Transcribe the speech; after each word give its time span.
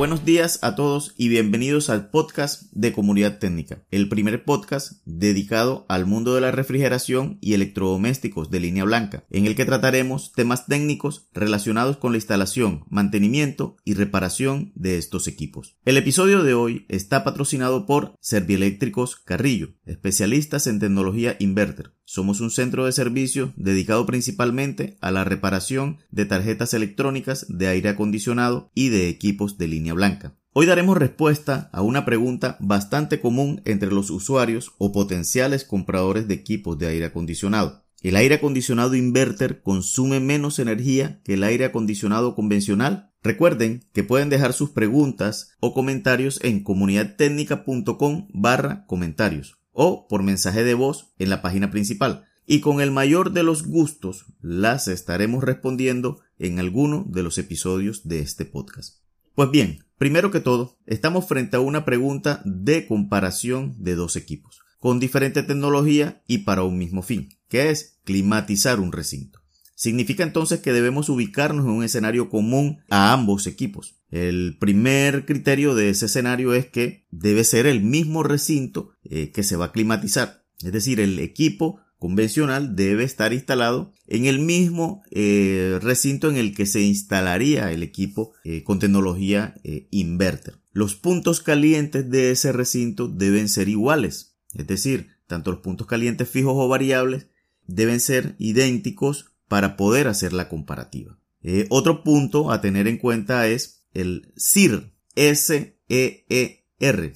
buenos 0.00 0.24
días 0.24 0.60
a 0.62 0.76
todos 0.76 1.12
y 1.18 1.28
bienvenidos 1.28 1.90
al 1.90 2.08
podcast 2.08 2.62
de 2.72 2.90
Comunidad 2.94 3.38
Técnica, 3.38 3.82
el 3.90 4.08
primer 4.08 4.46
podcast 4.46 4.92
dedicado 5.04 5.84
al 5.90 6.06
mundo 6.06 6.34
de 6.34 6.40
la 6.40 6.50
refrigeración 6.50 7.36
y 7.42 7.52
electrodomésticos 7.52 8.48
de 8.48 8.60
línea 8.60 8.84
blanca, 8.84 9.24
en 9.28 9.44
el 9.44 9.54
que 9.54 9.66
trataremos 9.66 10.32
temas 10.32 10.64
técnicos 10.64 11.28
relacionados 11.34 11.98
con 11.98 12.12
la 12.12 12.16
instalación, 12.16 12.86
mantenimiento 12.88 13.76
y 13.84 13.92
reparación 13.92 14.72
de 14.74 14.96
estos 14.96 15.28
equipos. 15.28 15.76
El 15.84 15.98
episodio 15.98 16.44
de 16.44 16.54
hoy 16.54 16.86
está 16.88 17.22
patrocinado 17.22 17.84
por 17.84 18.14
Servieléctricos 18.22 19.16
Carrillo, 19.16 19.74
especialistas 19.84 20.66
en 20.66 20.80
tecnología 20.80 21.36
inverter 21.40 21.92
somos 22.10 22.40
un 22.40 22.50
centro 22.50 22.86
de 22.86 22.92
servicio 22.92 23.52
dedicado 23.54 24.04
principalmente 24.04 24.96
a 25.00 25.12
la 25.12 25.22
reparación 25.22 25.98
de 26.10 26.24
tarjetas 26.24 26.74
electrónicas 26.74 27.46
de 27.48 27.68
aire 27.68 27.90
acondicionado 27.90 28.72
y 28.74 28.88
de 28.88 29.08
equipos 29.08 29.58
de 29.58 29.68
línea 29.68 29.94
blanca. 29.94 30.34
Hoy 30.52 30.66
daremos 30.66 30.98
respuesta 30.98 31.70
a 31.72 31.82
una 31.82 32.04
pregunta 32.04 32.56
bastante 32.58 33.20
común 33.20 33.62
entre 33.64 33.92
los 33.92 34.10
usuarios 34.10 34.72
o 34.78 34.90
potenciales 34.90 35.64
compradores 35.64 36.26
de 36.26 36.34
equipos 36.34 36.76
de 36.78 36.88
aire 36.88 37.04
acondicionado. 37.04 37.84
¿El 38.02 38.16
aire 38.16 38.34
acondicionado 38.34 38.96
inverter 38.96 39.62
consume 39.62 40.18
menos 40.18 40.58
energía 40.58 41.20
que 41.22 41.34
el 41.34 41.44
aire 41.44 41.64
acondicionado 41.64 42.34
convencional? 42.34 43.12
Recuerden 43.22 43.84
que 43.92 44.02
pueden 44.02 44.30
dejar 44.30 44.52
sus 44.52 44.70
preguntas 44.70 45.52
o 45.60 45.72
comentarios 45.72 46.40
en 46.42 46.64
comunidadtecnica.com 46.64 48.26
barra 48.32 48.84
comentarios 48.86 49.59
o 49.82 50.06
por 50.08 50.22
mensaje 50.22 50.62
de 50.62 50.74
voz 50.74 51.14
en 51.18 51.30
la 51.30 51.40
página 51.40 51.70
principal 51.70 52.26
y 52.46 52.60
con 52.60 52.82
el 52.82 52.90
mayor 52.90 53.32
de 53.32 53.42
los 53.42 53.66
gustos 53.66 54.26
las 54.42 54.88
estaremos 54.88 55.42
respondiendo 55.42 56.20
en 56.38 56.58
alguno 56.58 57.06
de 57.08 57.22
los 57.22 57.38
episodios 57.38 58.06
de 58.06 58.20
este 58.20 58.44
podcast. 58.44 58.98
Pues 59.34 59.50
bien, 59.50 59.86
primero 59.96 60.30
que 60.30 60.40
todo, 60.40 60.76
estamos 60.84 61.26
frente 61.26 61.56
a 61.56 61.60
una 61.60 61.86
pregunta 61.86 62.42
de 62.44 62.86
comparación 62.86 63.74
de 63.78 63.94
dos 63.94 64.16
equipos, 64.16 64.60
con 64.80 65.00
diferente 65.00 65.42
tecnología 65.42 66.22
y 66.26 66.38
para 66.38 66.62
un 66.62 66.76
mismo 66.76 67.00
fin, 67.00 67.30
que 67.48 67.70
es 67.70 68.00
climatizar 68.04 68.80
un 68.80 68.92
recinto. 68.92 69.39
Significa 69.80 70.24
entonces 70.24 70.60
que 70.60 70.74
debemos 70.74 71.08
ubicarnos 71.08 71.64
en 71.64 71.70
un 71.70 71.82
escenario 71.82 72.28
común 72.28 72.80
a 72.90 73.14
ambos 73.14 73.46
equipos. 73.46 73.94
El 74.10 74.58
primer 74.60 75.24
criterio 75.24 75.74
de 75.74 75.88
ese 75.88 76.04
escenario 76.04 76.52
es 76.52 76.66
que 76.66 77.06
debe 77.10 77.44
ser 77.44 77.64
el 77.64 77.80
mismo 77.80 78.22
recinto 78.22 78.92
eh, 79.04 79.30
que 79.32 79.42
se 79.42 79.56
va 79.56 79.64
a 79.64 79.72
climatizar. 79.72 80.44
Es 80.62 80.72
decir, 80.72 81.00
el 81.00 81.18
equipo 81.18 81.80
convencional 81.96 82.76
debe 82.76 83.04
estar 83.04 83.32
instalado 83.32 83.94
en 84.06 84.26
el 84.26 84.38
mismo 84.38 85.02
eh, 85.10 85.78
recinto 85.80 86.28
en 86.28 86.36
el 86.36 86.54
que 86.54 86.66
se 86.66 86.82
instalaría 86.82 87.72
el 87.72 87.82
equipo 87.82 88.34
eh, 88.44 88.62
con 88.62 88.80
tecnología 88.80 89.54
inverter. 89.90 90.58
Los 90.72 90.94
puntos 90.94 91.40
calientes 91.40 92.10
de 92.10 92.32
ese 92.32 92.52
recinto 92.52 93.08
deben 93.08 93.48
ser 93.48 93.70
iguales. 93.70 94.36
Es 94.52 94.66
decir, 94.66 95.08
tanto 95.26 95.50
los 95.50 95.60
puntos 95.60 95.86
calientes 95.86 96.28
fijos 96.28 96.52
o 96.54 96.68
variables 96.68 97.28
deben 97.66 97.98
ser 98.00 98.34
idénticos 98.38 99.30
para 99.50 99.76
poder 99.76 100.06
hacer 100.06 100.32
la 100.32 100.48
comparativa. 100.48 101.18
Eh, 101.42 101.66
otro 101.70 102.04
punto 102.04 102.52
a 102.52 102.60
tener 102.60 102.86
en 102.86 102.98
cuenta 102.98 103.48
es 103.48 103.82
el 103.92 104.32
SIR, 104.36 104.92
S-E-E-R, 105.16 107.12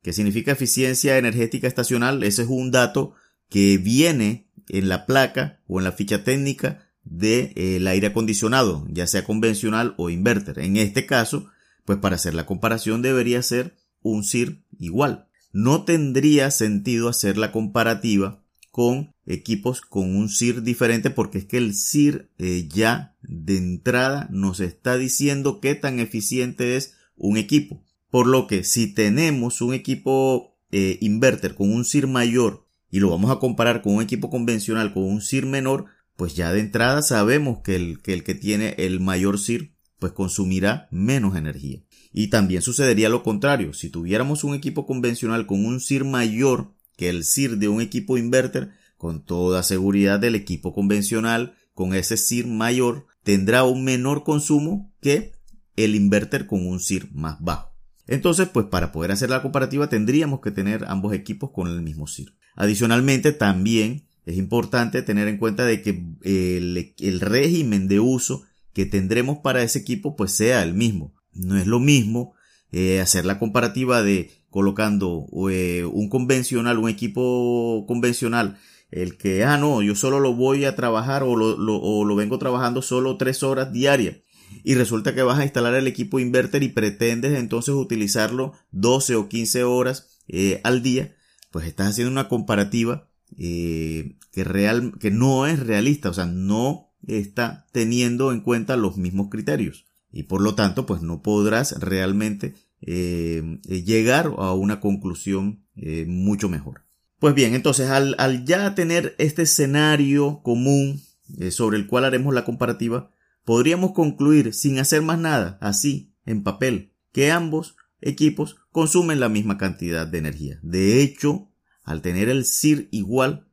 que 0.00 0.12
significa 0.12 0.52
eficiencia 0.52 1.18
energética 1.18 1.66
estacional. 1.66 2.22
Ese 2.22 2.42
es 2.42 2.48
un 2.48 2.70
dato 2.70 3.14
que 3.48 3.76
viene 3.76 4.46
en 4.68 4.88
la 4.88 5.04
placa 5.04 5.60
o 5.66 5.80
en 5.80 5.84
la 5.84 5.90
ficha 5.90 6.22
técnica 6.22 6.88
del 7.02 7.54
de, 7.54 7.90
aire 7.90 8.06
acondicionado, 8.06 8.86
ya 8.88 9.08
sea 9.08 9.24
convencional 9.24 9.94
o 9.98 10.10
inverter. 10.10 10.60
En 10.60 10.76
este 10.76 11.06
caso, 11.06 11.50
pues 11.84 11.98
para 11.98 12.14
hacer 12.14 12.34
la 12.34 12.46
comparación 12.46 13.02
debería 13.02 13.42
ser 13.42 13.74
un 14.00 14.22
SIR 14.22 14.62
igual. 14.78 15.26
No 15.52 15.84
tendría 15.84 16.52
sentido 16.52 17.08
hacer 17.08 17.36
la 17.36 17.50
comparativa 17.50 18.44
con 18.78 19.12
equipos 19.26 19.80
con 19.80 20.14
un 20.14 20.28
SIR 20.28 20.62
diferente 20.62 21.10
porque 21.10 21.38
es 21.38 21.46
que 21.46 21.56
el 21.56 21.74
SIR 21.74 22.30
eh, 22.38 22.68
ya 22.72 23.16
de 23.22 23.56
entrada 23.56 24.28
nos 24.30 24.60
está 24.60 24.96
diciendo 24.96 25.58
qué 25.58 25.74
tan 25.74 25.98
eficiente 25.98 26.76
es 26.76 26.94
un 27.16 27.38
equipo. 27.38 27.82
Por 28.08 28.28
lo 28.28 28.46
que 28.46 28.62
si 28.62 28.86
tenemos 28.86 29.62
un 29.62 29.74
equipo 29.74 30.56
eh, 30.70 30.96
inverter 31.00 31.56
con 31.56 31.72
un 31.72 31.84
SIR 31.84 32.06
mayor 32.06 32.68
y 32.88 33.00
lo 33.00 33.10
vamos 33.10 33.32
a 33.32 33.40
comparar 33.40 33.82
con 33.82 33.96
un 33.96 34.02
equipo 34.02 34.30
convencional 34.30 34.94
con 34.94 35.02
un 35.02 35.22
SIR 35.22 35.46
menor, 35.46 35.86
pues 36.14 36.36
ya 36.36 36.52
de 36.52 36.60
entrada 36.60 37.02
sabemos 37.02 37.58
que 37.64 37.74
el 37.74 38.00
que, 38.00 38.12
el 38.12 38.22
que 38.22 38.36
tiene 38.36 38.76
el 38.78 39.00
mayor 39.00 39.40
SIR 39.40 39.74
pues 39.98 40.12
consumirá 40.12 40.86
menos 40.92 41.34
energía. 41.34 41.82
Y 42.12 42.28
también 42.28 42.62
sucedería 42.62 43.08
lo 43.08 43.24
contrario, 43.24 43.72
si 43.72 43.90
tuviéramos 43.90 44.44
un 44.44 44.54
equipo 44.54 44.86
convencional 44.86 45.46
con 45.46 45.66
un 45.66 45.80
SIR 45.80 46.04
mayor 46.04 46.77
que 46.98 47.08
el 47.08 47.24
SIR 47.24 47.58
de 47.58 47.68
un 47.68 47.80
equipo 47.80 48.18
inverter, 48.18 48.72
con 48.98 49.24
toda 49.24 49.62
seguridad 49.62 50.22
el 50.24 50.34
equipo 50.34 50.74
convencional 50.74 51.54
con 51.72 51.94
ese 51.94 52.16
SIR 52.16 52.48
mayor 52.48 53.06
tendrá 53.22 53.62
un 53.62 53.84
menor 53.84 54.24
consumo 54.24 54.92
que 55.00 55.32
el 55.76 55.94
inverter 55.94 56.46
con 56.48 56.66
un 56.66 56.80
SIR 56.80 57.08
más 57.12 57.40
bajo. 57.40 57.72
Entonces, 58.08 58.48
pues 58.48 58.66
para 58.66 58.90
poder 58.90 59.12
hacer 59.12 59.30
la 59.30 59.42
comparativa 59.42 59.88
tendríamos 59.88 60.40
que 60.40 60.50
tener 60.50 60.86
ambos 60.88 61.14
equipos 61.14 61.50
con 61.52 61.68
el 61.68 61.82
mismo 61.82 62.08
SIR. 62.08 62.34
Adicionalmente, 62.56 63.32
también 63.32 64.08
es 64.26 64.36
importante 64.36 65.02
tener 65.02 65.28
en 65.28 65.38
cuenta 65.38 65.64
de 65.64 65.80
que 65.82 66.02
el, 66.24 66.94
el 66.98 67.20
régimen 67.20 67.86
de 67.86 68.00
uso 68.00 68.42
que 68.72 68.86
tendremos 68.86 69.38
para 69.38 69.62
ese 69.62 69.78
equipo 69.78 70.16
pues 70.16 70.32
sea 70.32 70.64
el 70.64 70.74
mismo. 70.74 71.14
No 71.32 71.56
es 71.56 71.68
lo 71.68 71.78
mismo 71.78 72.34
eh, 72.72 73.00
hacer 73.00 73.24
la 73.24 73.38
comparativa 73.38 74.02
de 74.02 74.30
colocando 74.50 75.26
eh, 75.50 75.84
un 75.84 76.08
convencional, 76.08 76.78
un 76.78 76.88
equipo 76.88 77.84
convencional, 77.86 78.58
el 78.90 79.16
que, 79.18 79.44
ah, 79.44 79.58
no, 79.58 79.82
yo 79.82 79.94
solo 79.94 80.20
lo 80.20 80.34
voy 80.34 80.64
a 80.64 80.74
trabajar 80.74 81.22
o 81.22 81.36
lo, 81.36 81.56
o 81.56 82.04
lo 82.04 82.16
vengo 82.16 82.38
trabajando 82.38 82.82
solo 82.82 83.16
tres 83.16 83.42
horas 83.42 83.72
diarias. 83.72 84.16
Y 84.64 84.74
resulta 84.74 85.14
que 85.14 85.22
vas 85.22 85.38
a 85.38 85.44
instalar 85.44 85.74
el 85.74 85.86
equipo 85.86 86.18
inverter 86.18 86.62
y 86.62 86.70
pretendes 86.70 87.38
entonces 87.38 87.74
utilizarlo 87.74 88.54
12 88.70 89.16
o 89.16 89.28
15 89.28 89.64
horas 89.64 90.18
eh, 90.26 90.60
al 90.64 90.82
día, 90.82 91.14
pues 91.50 91.66
estás 91.66 91.88
haciendo 91.88 92.10
una 92.10 92.28
comparativa 92.28 93.08
que, 93.36 94.16
real, 94.34 94.94
que 94.98 95.10
no 95.10 95.46
es 95.46 95.60
realista, 95.60 96.08
o 96.08 96.14
sea, 96.14 96.24
no 96.26 96.90
está 97.06 97.66
teniendo 97.72 98.32
en 98.32 98.40
cuenta 98.40 98.76
los 98.76 98.96
mismos 98.96 99.28
criterios 99.30 99.86
y 100.10 100.24
por 100.24 100.40
lo 100.40 100.54
tanto 100.54 100.86
pues 100.86 101.02
no 101.02 101.22
podrás 101.22 101.78
realmente 101.80 102.54
eh, 102.80 103.42
eh, 103.68 103.82
llegar 103.82 104.32
a 104.38 104.52
una 104.52 104.80
conclusión 104.80 105.64
eh, 105.74 106.04
mucho 106.06 106.48
mejor. 106.48 106.84
Pues 107.18 107.34
bien, 107.34 107.54
entonces 107.54 107.90
al, 107.90 108.14
al 108.18 108.44
ya 108.44 108.74
tener 108.76 109.16
este 109.18 109.42
escenario 109.42 110.40
común 110.42 111.02
sobre 111.50 111.76
el 111.76 111.88
cual 111.88 112.06
haremos 112.06 112.32
la 112.32 112.44
comparativa, 112.44 113.10
podríamos 113.44 113.92
concluir 113.92 114.54
sin 114.54 114.78
hacer 114.78 115.02
más 115.02 115.18
nada, 115.18 115.58
así, 115.60 116.14
en 116.24 116.42
papel, 116.42 116.94
que 117.12 117.30
ambos 117.30 117.76
equipos 118.00 118.56
consumen 118.70 119.20
la 119.20 119.28
misma 119.28 119.58
cantidad 119.58 120.06
de 120.06 120.18
energía. 120.18 120.58
De 120.62 121.02
hecho, 121.02 121.50
al 121.82 122.00
tener 122.00 122.30
el 122.30 122.46
SIR 122.46 122.88
igual, 122.92 123.50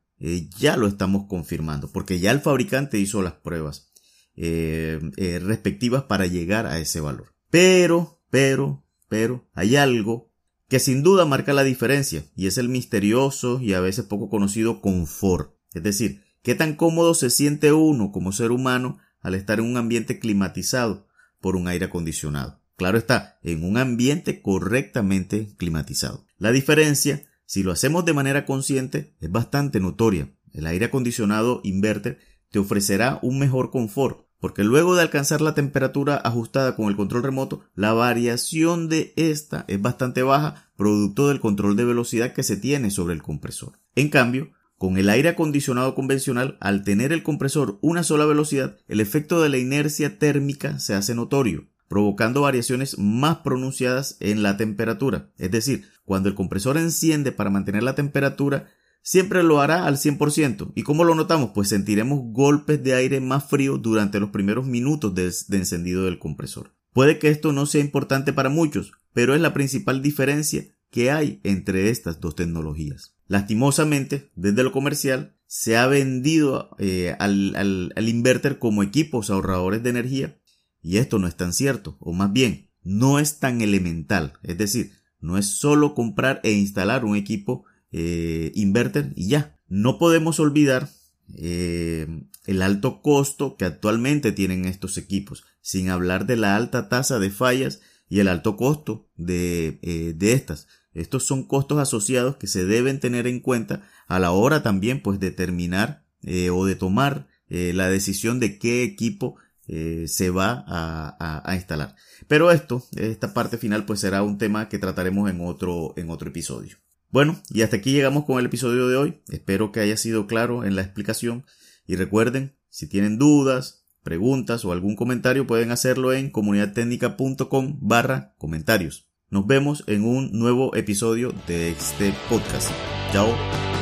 ya 0.58 0.78
lo 0.78 0.86
estamos 0.86 1.26
confirmando, 1.28 1.92
porque 1.92 2.18
ya 2.18 2.30
el 2.30 2.40
fabricante 2.40 2.98
hizo 2.98 3.20
las 3.20 3.34
pruebas 3.34 3.92
respectivas 4.36 6.04
para 6.04 6.26
llegar 6.26 6.66
a 6.66 6.78
ese 6.78 7.00
valor. 7.00 7.34
Pero, 7.50 8.22
pero, 8.30 8.85
pero, 9.08 9.48
hay 9.54 9.76
algo 9.76 10.30
que 10.68 10.80
sin 10.80 11.02
duda 11.02 11.24
marca 11.24 11.52
la 11.52 11.64
diferencia 11.64 12.24
y 12.34 12.46
es 12.46 12.58
el 12.58 12.68
misterioso 12.68 13.60
y 13.60 13.74
a 13.74 13.80
veces 13.80 14.06
poco 14.06 14.28
conocido 14.28 14.80
confort. 14.80 15.54
Es 15.74 15.82
decir, 15.82 16.22
qué 16.42 16.54
tan 16.54 16.74
cómodo 16.74 17.14
se 17.14 17.30
siente 17.30 17.72
uno 17.72 18.10
como 18.10 18.32
ser 18.32 18.50
humano 18.50 18.98
al 19.20 19.34
estar 19.34 19.58
en 19.58 19.66
un 19.66 19.76
ambiente 19.76 20.18
climatizado 20.18 21.06
por 21.40 21.56
un 21.56 21.68
aire 21.68 21.86
acondicionado. 21.86 22.60
Claro 22.76 22.98
está, 22.98 23.38
en 23.42 23.64
un 23.64 23.78
ambiente 23.78 24.42
correctamente 24.42 25.54
climatizado. 25.56 26.26
La 26.38 26.52
diferencia, 26.52 27.26
si 27.46 27.62
lo 27.62 27.72
hacemos 27.72 28.04
de 28.04 28.12
manera 28.12 28.44
consciente, 28.44 29.14
es 29.20 29.30
bastante 29.30 29.80
notoria. 29.80 30.34
El 30.52 30.66
aire 30.66 30.86
acondicionado 30.86 31.60
inverter 31.64 32.18
te 32.50 32.58
ofrecerá 32.58 33.18
un 33.22 33.38
mejor 33.38 33.70
confort, 33.70 34.25
porque 34.46 34.62
luego 34.62 34.94
de 34.94 35.02
alcanzar 35.02 35.40
la 35.40 35.56
temperatura 35.56 36.14
ajustada 36.18 36.76
con 36.76 36.86
el 36.86 36.94
control 36.94 37.24
remoto, 37.24 37.64
la 37.74 37.92
variación 37.94 38.88
de 38.88 39.12
esta 39.16 39.64
es 39.66 39.82
bastante 39.82 40.22
baja, 40.22 40.70
producto 40.76 41.26
del 41.26 41.40
control 41.40 41.74
de 41.74 41.84
velocidad 41.84 42.32
que 42.32 42.44
se 42.44 42.56
tiene 42.56 42.92
sobre 42.92 43.14
el 43.14 43.24
compresor. 43.24 43.72
En 43.96 44.08
cambio, 44.08 44.52
con 44.78 44.98
el 44.98 45.10
aire 45.10 45.30
acondicionado 45.30 45.96
convencional, 45.96 46.58
al 46.60 46.84
tener 46.84 47.12
el 47.12 47.24
compresor 47.24 47.80
una 47.80 48.04
sola 48.04 48.24
velocidad, 48.24 48.76
el 48.86 49.00
efecto 49.00 49.42
de 49.42 49.48
la 49.48 49.58
inercia 49.58 50.16
térmica 50.20 50.78
se 50.78 50.94
hace 50.94 51.16
notorio, 51.16 51.66
provocando 51.88 52.42
variaciones 52.42 53.00
más 53.00 53.38
pronunciadas 53.38 54.16
en 54.20 54.44
la 54.44 54.56
temperatura. 54.56 55.28
Es 55.38 55.50
decir, 55.50 55.88
cuando 56.04 56.28
el 56.28 56.36
compresor 56.36 56.78
enciende 56.78 57.32
para 57.32 57.50
mantener 57.50 57.82
la 57.82 57.96
temperatura, 57.96 58.68
siempre 59.06 59.44
lo 59.44 59.60
hará 59.60 59.86
al 59.86 59.98
100%. 59.98 60.72
¿Y 60.74 60.82
cómo 60.82 61.04
lo 61.04 61.14
notamos? 61.14 61.52
Pues 61.54 61.68
sentiremos 61.68 62.20
golpes 62.32 62.82
de 62.82 62.94
aire 62.94 63.20
más 63.20 63.48
frío 63.48 63.78
durante 63.78 64.18
los 64.18 64.30
primeros 64.30 64.66
minutos 64.66 65.14
de, 65.14 65.32
encendido 65.56 66.04
del 66.04 66.18
compresor. 66.18 66.74
Puede 66.92 67.20
que 67.20 67.28
esto 67.28 67.52
no 67.52 67.66
sea 67.66 67.80
importante 67.80 68.32
para 68.32 68.48
muchos, 68.48 68.92
pero 69.12 69.34
es 69.36 69.40
la 69.40 69.54
principal 69.54 70.02
diferencia 70.02 70.66
que 70.90 71.12
hay 71.12 71.40
entre 71.44 71.90
estas 71.90 72.20
dos 72.20 72.34
tecnologías. 72.34 73.14
Lastimosamente, 73.28 74.32
desde 74.34 74.64
lo 74.64 74.72
comercial, 74.72 75.36
se 75.46 75.76
ha 75.76 75.86
vendido 75.86 76.70
eh, 76.78 77.14
al, 77.20 77.54
al 77.54 78.08
inverter 78.08 78.58
como 78.58 78.82
equipos 78.82 79.30
ahorradores 79.30 79.84
de 79.84 79.90
energía 79.90 80.40
y 80.82 80.96
esto 80.96 81.20
no 81.20 81.28
es 81.28 81.36
tan 81.36 81.52
cierto, 81.52 81.96
o 82.00 82.12
más 82.12 82.32
bien, 82.32 82.70
no 82.82 83.20
es 83.20 83.38
tan 83.38 83.60
elemental. 83.60 84.32
Es 84.42 84.58
decir, 84.58 84.92
no 85.20 85.38
es 85.38 85.46
solo 85.46 85.94
comprar 85.94 86.40
e 86.42 86.52
instalar 86.52 87.04
un 87.04 87.14
equipo 87.14 87.64
eh, 87.98 88.52
inverter 88.54 89.14
y 89.16 89.28
ya. 89.28 89.58
No 89.68 89.96
podemos 89.96 90.38
olvidar 90.38 90.90
eh, 91.34 92.06
el 92.44 92.60
alto 92.60 93.00
costo 93.00 93.56
que 93.56 93.64
actualmente 93.64 94.32
tienen 94.32 94.66
estos 94.66 94.98
equipos, 94.98 95.44
sin 95.62 95.88
hablar 95.88 96.26
de 96.26 96.36
la 96.36 96.56
alta 96.56 96.90
tasa 96.90 97.18
de 97.18 97.30
fallas 97.30 97.80
y 98.10 98.20
el 98.20 98.28
alto 98.28 98.58
costo 98.58 99.08
de, 99.16 99.78
eh, 99.80 100.12
de 100.14 100.34
estas. 100.34 100.68
Estos 100.92 101.24
son 101.24 101.44
costos 101.44 101.78
asociados 101.78 102.36
que 102.36 102.48
se 102.48 102.66
deben 102.66 103.00
tener 103.00 103.26
en 103.26 103.40
cuenta 103.40 103.88
a 104.08 104.18
la 104.18 104.30
hora 104.30 104.62
también 104.62 105.00
pues 105.00 105.18
de 105.18 105.30
terminar 105.30 106.04
o 106.52 106.66
de 106.66 106.74
tomar 106.74 107.28
la 107.48 107.88
decisión 107.88 108.40
de 108.40 108.58
qué 108.58 108.82
equipo 108.82 109.36
se 109.68 110.30
va 110.30 110.64
a, 110.66 111.42
a, 111.44 111.54
instalar. 111.54 111.94
Pero 112.26 112.50
esto, 112.50 112.84
esta 112.96 113.32
parte 113.32 113.58
final, 113.58 113.84
pues 113.84 114.00
será 114.00 114.22
un 114.22 114.36
tema 114.38 114.68
que 114.68 114.78
trataremos 114.78 115.30
en 115.30 115.40
otro, 115.40 115.94
en 115.96 116.10
otro 116.10 116.30
episodio. 116.30 116.78
Bueno, 117.10 117.40
y 117.50 117.62
hasta 117.62 117.76
aquí 117.76 117.92
llegamos 117.92 118.24
con 118.24 118.38
el 118.38 118.46
episodio 118.46 118.88
de 118.88 118.96
hoy. 118.96 119.22
Espero 119.28 119.72
que 119.72 119.80
haya 119.80 119.96
sido 119.96 120.26
claro 120.26 120.64
en 120.64 120.76
la 120.76 120.82
explicación. 120.82 121.44
Y 121.86 121.96
recuerden, 121.96 122.56
si 122.68 122.88
tienen 122.88 123.18
dudas, 123.18 123.86
preguntas 124.02 124.64
o 124.64 124.72
algún 124.72 124.96
comentario 124.96 125.46
pueden 125.46 125.70
hacerlo 125.70 126.12
en 126.12 126.30
comunidadtecnica.com 126.30 127.78
barra 127.80 128.34
comentarios. 128.38 129.08
Nos 129.30 129.46
vemos 129.46 129.82
en 129.88 130.04
un 130.04 130.30
nuevo 130.32 130.74
episodio 130.76 131.32
de 131.48 131.70
este 131.70 132.14
podcast. 132.28 132.70
Chao. 133.12 133.75